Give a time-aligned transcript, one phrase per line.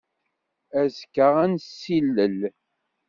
[0.81, 2.37] Azekka ad nessilel.